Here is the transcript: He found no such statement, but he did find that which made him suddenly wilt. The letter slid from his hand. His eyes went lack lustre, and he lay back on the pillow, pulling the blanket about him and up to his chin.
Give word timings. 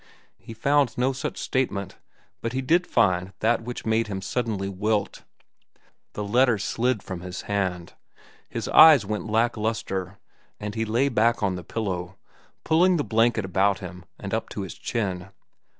He 0.39 0.55
found 0.55 0.97
no 0.97 1.13
such 1.13 1.37
statement, 1.37 1.99
but 2.41 2.53
he 2.53 2.61
did 2.63 2.87
find 2.87 3.33
that 3.37 3.61
which 3.61 3.85
made 3.85 4.07
him 4.07 4.19
suddenly 4.19 4.67
wilt. 4.67 5.23
The 6.13 6.23
letter 6.23 6.57
slid 6.57 7.03
from 7.03 7.21
his 7.21 7.41
hand. 7.43 7.93
His 8.49 8.67
eyes 8.69 9.05
went 9.05 9.29
lack 9.29 9.55
lustre, 9.55 10.17
and 10.59 10.73
he 10.73 10.85
lay 10.85 11.07
back 11.07 11.43
on 11.43 11.53
the 11.55 11.63
pillow, 11.63 12.17
pulling 12.63 12.97
the 12.97 13.03
blanket 13.03 13.45
about 13.45 13.77
him 13.77 14.03
and 14.17 14.33
up 14.33 14.49
to 14.49 14.61
his 14.61 14.73
chin. 14.73 15.29